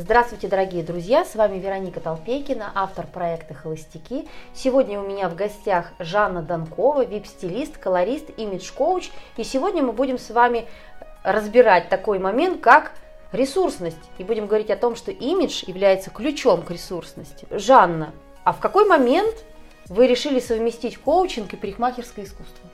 [0.00, 1.26] Здравствуйте, дорогие друзья!
[1.26, 4.26] С вами Вероника Толпейкина, автор проекта «Холостяки».
[4.54, 9.10] Сегодня у меня в гостях Жанна Донкова, вип-стилист, колорист, имидж-коуч.
[9.36, 10.66] И сегодня мы будем с вами
[11.22, 12.92] разбирать такой момент, как
[13.32, 14.00] ресурсность.
[14.16, 17.46] И будем говорить о том, что имидж является ключом к ресурсности.
[17.50, 19.44] Жанна, а в какой момент
[19.88, 22.70] вы решили совместить коучинг и парикмахерское искусство?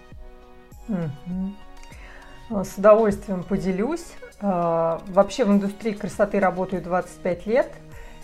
[2.49, 4.07] С удовольствием поделюсь.
[4.41, 7.73] А, вообще в индустрии красоты работаю 25 лет.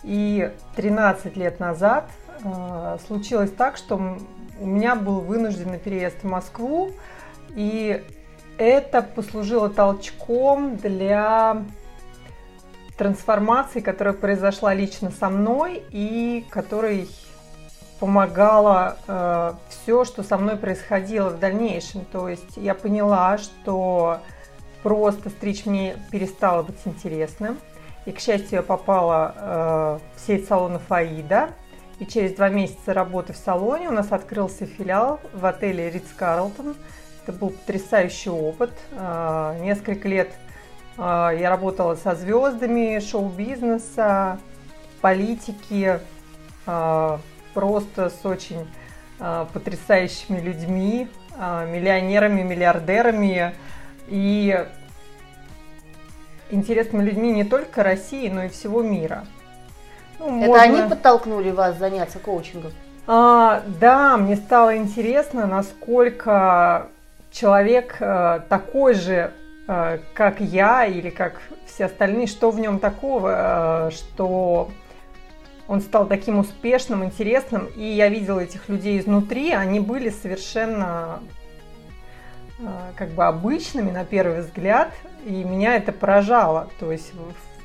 [0.03, 2.09] И 13 лет назад
[2.43, 4.17] а, случилось так, что
[4.59, 6.91] у меня был вынужденный переезд в Москву.
[7.49, 8.01] И
[8.57, 11.63] это послужило толчком для
[12.97, 17.09] трансформации, которая произошла лично со мной и которой
[18.03, 22.03] помогала э, все, что со мной происходило в дальнейшем.
[22.03, 24.17] То есть я поняла, что
[24.81, 27.57] просто стричь мне перестало быть интересным.
[28.05, 31.51] И, к счастью, я попала э, в сеть салонов Аида.
[31.99, 36.75] И через два месяца работы в салоне у нас открылся филиал в отеле Ридс Карлтон.
[37.25, 38.73] Это был потрясающий опыт.
[38.91, 40.29] Э, несколько лет
[40.97, 44.39] э, я работала со звездами шоу-бизнеса,
[44.99, 46.01] политики,
[46.65, 47.17] э,
[47.53, 48.67] просто с очень
[49.19, 53.53] э, потрясающими людьми, э, миллионерами, миллиардерами
[54.07, 54.65] и
[56.51, 59.25] интересными людьми не только России, но и всего мира.
[60.19, 60.63] Ну, Это можно...
[60.63, 62.71] они подтолкнули вас заняться коучингом?
[63.05, 66.87] А, да, мне стало интересно, насколько
[67.31, 69.31] человек э, такой же,
[69.67, 74.69] э, как я или как все остальные, что в нем такого, э, что
[75.67, 81.21] он стал таким успешным, интересным, и я видела этих людей изнутри, они были совершенно
[82.59, 84.93] а, как бы обычными на первый взгляд,
[85.25, 86.69] и меня это поражало.
[86.79, 87.11] То есть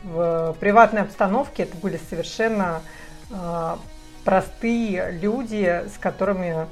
[0.04, 2.82] в, в приватной обстановке это были совершенно
[3.30, 3.76] э,
[4.24, 6.66] простые люди, с которыми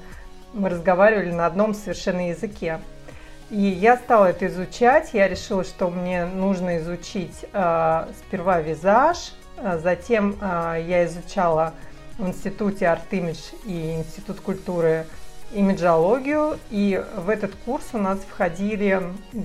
[0.53, 2.81] мы разговаривали на одном совершенно языке.
[3.51, 9.33] И я стала это изучать, я решила, что мне нужно изучить э, сперва визаж,
[9.83, 11.75] затем э, я изучала
[12.19, 15.07] в институте Image и Институт культуры
[15.53, 19.03] имиджологию, и в этот курс у нас входили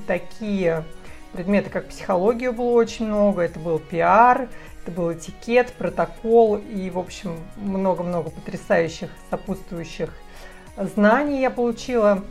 [0.07, 0.83] такие
[1.31, 4.49] предметы, как психология было очень много, это был пиар,
[4.81, 10.11] это был этикет, протокол и, в общем, много-много потрясающих сопутствующих
[10.78, 12.23] знаний я получила.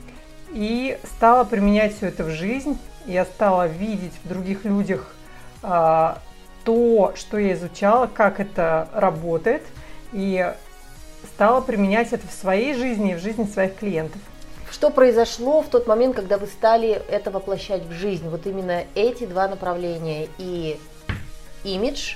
[0.52, 2.76] И стала применять все это в жизнь.
[3.06, 5.14] Я стала видеть в других людях
[5.62, 6.18] а,
[6.70, 9.62] то, что я изучала, как это работает.
[10.12, 10.54] И
[11.34, 14.20] стала применять это в своей жизни и в жизни своих клиентов.
[14.70, 18.28] Что произошло в тот момент, когда вы стали это воплощать в жизнь?
[18.28, 20.78] Вот именно эти два направления и
[21.64, 22.14] имидж,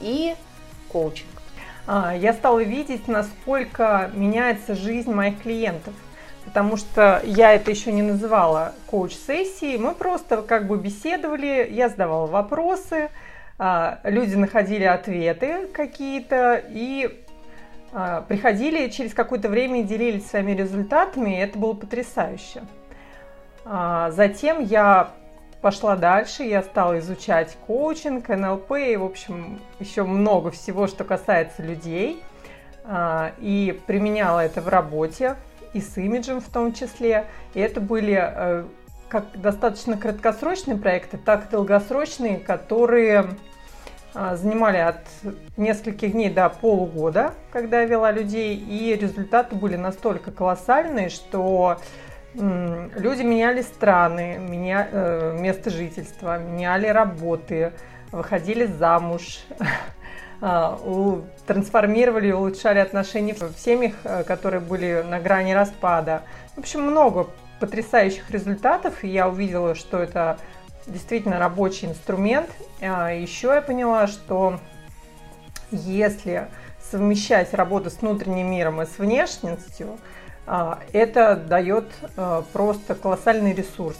[0.00, 0.34] и
[0.88, 1.28] коучинг.
[1.86, 5.94] А, я стала видеть, насколько меняется жизнь моих клиентов.
[6.44, 9.78] Потому что я это еще не называла коуч-сессией.
[9.78, 13.10] Мы просто как бы беседовали, я задавала вопросы,
[13.58, 17.24] люди находили ответы какие-то, и
[17.92, 22.62] а, приходили через какое-то время и делились своими результатами, и это было потрясающе.
[23.64, 25.12] А, затем я
[25.62, 31.62] пошла дальше, я стала изучать коучинг, НЛП и, в общем, еще много всего, что касается
[31.62, 32.22] людей.
[32.84, 35.36] А, и применяла это в работе,
[35.72, 37.24] и с имиджем в том числе.
[37.54, 38.64] И это были э,
[39.16, 43.30] как достаточно краткосрочные проекты, так и долгосрочные, которые
[44.14, 45.00] а, занимали от
[45.56, 51.78] нескольких дней до полугода, когда я вела людей, и результаты были настолько колоссальные, что
[52.34, 57.72] люди меняли страны, меня, э, место жительства, меняли работы,
[58.12, 59.38] выходили замуж,
[60.42, 60.78] а,
[61.46, 66.24] трансформировали улучшали отношения в семьях, э, которые были на грани распада.
[66.54, 67.28] В общем, много
[67.60, 70.38] потрясающих результатов, и я увидела, что это
[70.86, 72.50] действительно рабочий инструмент.
[72.80, 74.60] А, Еще я поняла, что
[75.70, 76.48] если
[76.90, 79.98] совмещать работу с внутренним миром и с внешностью,
[80.46, 81.86] а, это дает
[82.16, 83.98] а, просто колоссальный ресурс.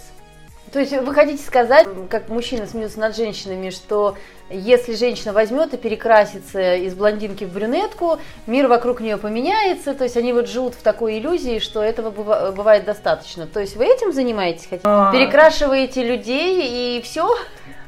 [0.73, 4.17] То есть вы хотите сказать, как мужчина смеется над женщинами, что
[4.51, 10.17] если женщина возьмет и перекрасится из блондинки в брюнетку, мир вокруг нее поменяется, то есть
[10.17, 12.11] они вот живут в такой иллюзии, что этого
[12.53, 13.47] бывает достаточно.
[13.47, 14.69] То есть вы этим занимаетесь?
[14.85, 15.13] А...
[15.13, 17.29] Перекрашиваете людей и все?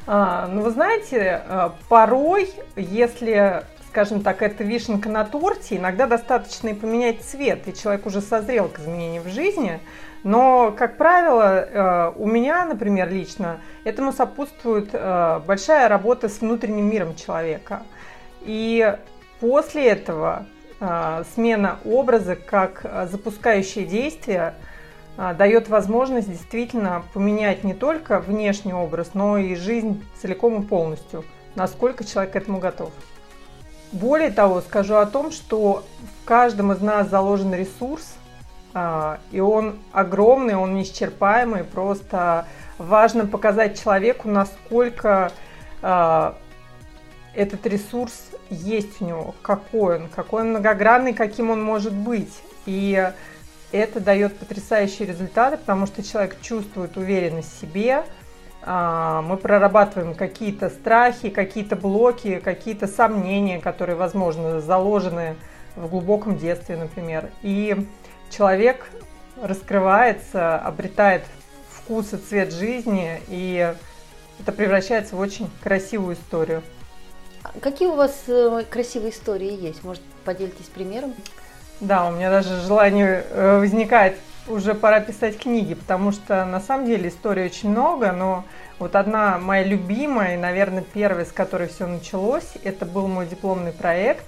[0.07, 5.77] А, ну, вы знаете, э, порой, если скажем так, это вишенка на торте.
[5.77, 9.79] Иногда достаточно и поменять цвет, и человек уже созрел к изменениям в жизни.
[10.23, 16.89] Но, как правило, э, у меня, например, лично, этому сопутствует э, большая работа с внутренним
[16.89, 17.83] миром человека.
[18.41, 18.95] И
[19.39, 20.45] после этого
[20.79, 24.53] э, смена образа как запускающее действие
[25.37, 31.25] дает возможность действительно поменять не только внешний образ, но и жизнь целиком и полностью,
[31.55, 32.91] насколько человек к этому готов.
[33.91, 35.83] Более того, скажу о том, что
[36.21, 38.15] в каждом из нас заложен ресурс,
[38.73, 41.63] а, и он огромный, он неисчерпаемый.
[41.63, 42.45] Просто
[42.77, 45.31] важно показать человеку, насколько
[45.81, 46.37] а,
[47.33, 52.33] этот ресурс есть у него, какой он, какой он многогранный, каким он может быть.
[52.67, 53.11] И
[53.71, 58.03] это дает потрясающие результаты, потому что человек чувствует уверенность в себе,
[58.65, 65.35] мы прорабатываем какие-то страхи, какие-то блоки, какие-то сомнения, которые, возможно, заложены
[65.75, 67.29] в глубоком детстве, например.
[67.41, 67.87] И
[68.29, 68.89] человек
[69.41, 71.23] раскрывается, обретает
[71.69, 73.73] вкус и цвет жизни, и
[74.39, 76.61] это превращается в очень красивую историю.
[77.61, 79.83] Какие у вас э, красивые истории есть?
[79.83, 81.13] Может, поделитесь примером?
[81.79, 84.17] Да, у меня даже желание э, возникает
[84.49, 88.43] уже пора писать книги, потому что на самом деле историй очень много, но
[88.79, 93.71] вот одна моя любимая, и, наверное, первая, с которой все началось, это был мой дипломный
[93.71, 94.25] проект,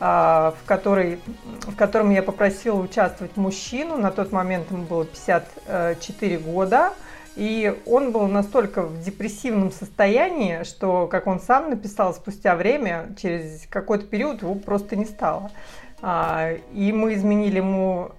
[0.00, 1.20] а, в, который,
[1.62, 6.92] в котором я попросила участвовать мужчину, на тот момент ему было 54 года,
[7.36, 13.66] и он был настолько в депрессивном состоянии, что, как он сам написал, спустя время, через
[13.68, 15.50] какой-то период его просто не стало.
[16.00, 18.12] А, и мы изменили ему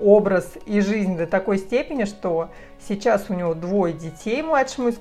[0.00, 2.50] образ и жизнь до такой степени, что
[2.86, 4.98] сейчас у него двое детей младшему из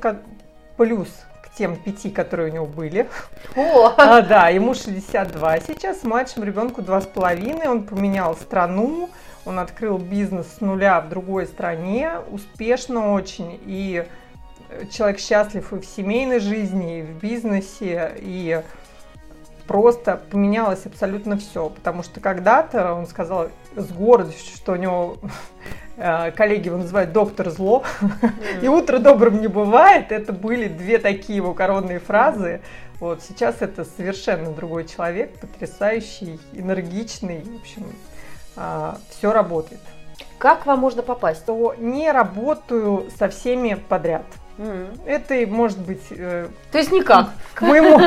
[0.78, 1.08] плюс
[1.44, 3.08] к тем пяти, которые у него были.
[3.56, 3.94] О!
[3.98, 9.10] А, да, ему 62 сейчас, младшему ребенку два с половиной, он поменял страну,
[9.46, 14.06] он открыл бизнес с нуля в другой стране, успешно очень, и
[14.92, 18.62] человек счастлив и в семейной жизни, и в бизнесе, и
[19.68, 25.18] просто поменялось абсолютно все, потому что когда-то он сказал с гордостью, что у него
[25.98, 27.84] э, коллеги его называют доктор зло,
[28.62, 30.12] и утро добрым не бывает.
[30.12, 32.62] Это были две такие его коронные фразы.
[33.00, 37.86] Вот сейчас это совершенно другой человек, потрясающий, энергичный, в общем,
[38.56, 39.82] а, все работает.
[40.38, 41.46] Как вам можно попасть?
[41.46, 44.26] То не работаю со всеми подряд.
[45.06, 46.04] Это может быть...
[46.12, 47.30] Э, То есть никак?
[47.54, 47.98] К моему,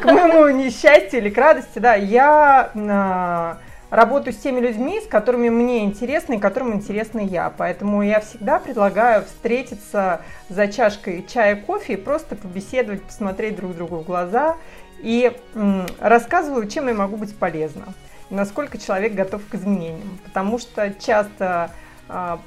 [0.00, 1.94] к моему несчастью или к радости, да.
[1.94, 7.52] Я э, работаю с теми людьми, с которыми мне интересно и которым интересна я.
[7.56, 13.96] Поэтому я всегда предлагаю встретиться за чашкой чая, кофе и просто побеседовать, посмотреть друг другу
[13.96, 14.56] в глаза.
[15.00, 17.94] И э, рассказываю, чем я могу быть полезна.
[18.30, 20.18] насколько человек готов к изменениям.
[20.24, 21.70] Потому что часто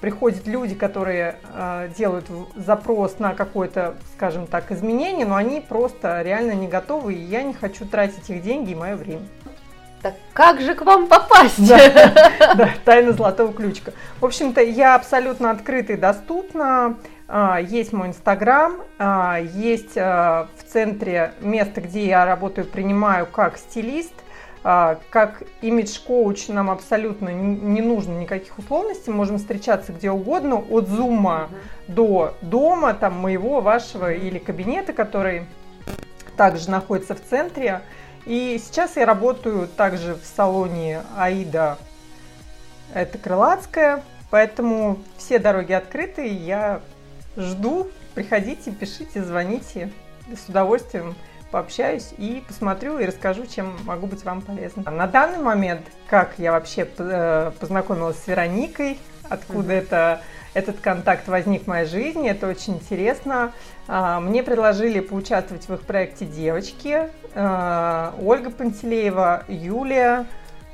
[0.02, 6.52] приходят люди, которые а, делают запрос на какое-то, скажем так, изменение, но они просто реально
[6.52, 9.24] не готовы, и я не хочу тратить их деньги и мое время.
[10.04, 11.68] Так как же к вам попасть?
[11.68, 11.78] Да,
[12.56, 13.94] да тайна золотого ключика.
[14.20, 16.98] В общем-то, я абсолютно открыта и доступна.
[17.28, 18.76] А, есть мой инстаграм,
[19.54, 24.27] есть в центре место, где я работаю, принимаю как стилист– а,
[24.64, 31.94] как имидж-коуч нам абсолютно не нужно никаких условностей, можем встречаться где угодно, от зума uh-huh.
[31.94, 35.46] до дома, там моего, вашего или кабинета, который
[36.36, 37.82] также находится в центре.
[38.26, 41.78] И сейчас я работаю также в салоне Аида,
[42.94, 46.82] это Крылатская, поэтому все дороги открыты, я
[47.38, 49.92] жду, приходите, пишите, звоните,
[50.36, 51.16] с удовольствием
[51.52, 54.90] пообщаюсь и посмотрю и расскажу, чем могу быть вам полезна.
[54.92, 59.00] На данный момент, как я вообще э, познакомилась с Вероникой,
[59.30, 59.78] откуда mm-hmm.
[59.78, 60.22] это,
[60.54, 63.54] этот контакт возник в моей жизни, это очень интересно.
[63.88, 67.10] А, мне предложили поучаствовать в их проекте девочки.
[67.36, 70.26] А, Ольга Пантелеева, Юлия.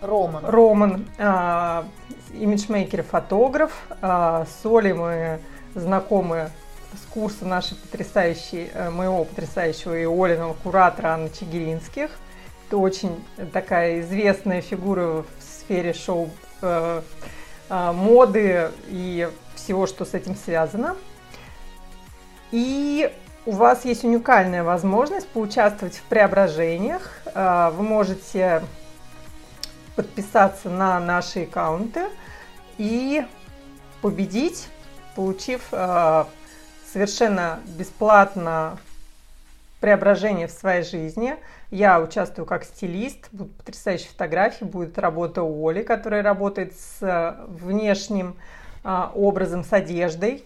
[0.01, 0.45] Роман.
[0.45, 1.85] Роман, а,
[2.33, 3.71] имиджмейкер, фотограф.
[4.01, 5.39] С Олей мы
[5.75, 6.49] знакомы
[6.97, 12.11] с курса нашей потрясающей, э, моего потрясающего и Олиного куратора Анны Чигиринских.
[12.67, 16.29] Это очень такая известная фигура в сфере шоу
[16.61, 17.01] э,
[17.69, 20.95] э, моды и всего, что с этим связано.
[22.51, 23.11] И
[23.45, 27.19] у вас есть уникальная возможность поучаствовать в преображениях.
[27.33, 28.61] Вы можете
[29.95, 32.05] подписаться на наши аккаунты
[32.77, 33.25] и
[34.01, 34.69] победить,
[35.15, 35.61] получив
[36.93, 38.77] совершенно бесплатно
[39.81, 41.35] преображение в своей жизни.
[41.71, 48.35] Я участвую как стилист, будут потрясающие фотографии, будет работа у Оли, которая работает с внешним
[48.83, 50.45] а, образом, с одеждой.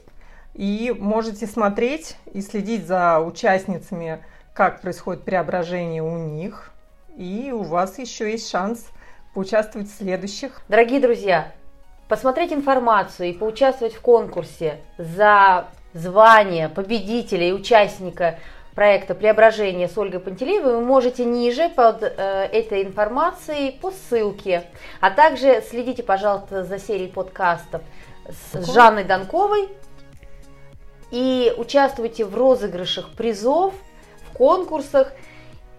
[0.53, 4.23] И можете смотреть и следить за участницами,
[4.53, 6.71] как происходит преображение у них.
[7.15, 8.87] И у вас еще есть шанс
[9.35, 10.61] поучаствовать в следующих.
[10.67, 11.51] Дорогие друзья,
[12.07, 18.39] посмотреть информацию и поучаствовать в конкурсе за звание победителя и участника
[18.75, 24.65] проекта «Преображение» с Ольгой Пантелеевой вы можете ниже под э, этой информацией по ссылке.
[25.01, 27.81] А также следите, пожалуйста, за серией подкастов
[28.29, 29.69] с Жанной Донковой
[31.09, 33.73] и участвуйте в розыгрышах призов,
[34.29, 35.11] в конкурсах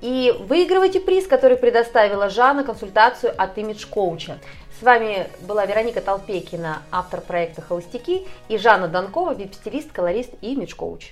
[0.00, 4.38] и выигрывайте приз, который предоставила Жанна, консультацию от Image Коуча.
[4.78, 11.02] С вами была Вероника Толпекина, автор проекта «Холостяки», и Жанна Донкова, вип-стилист, колорист и имидж-коуч.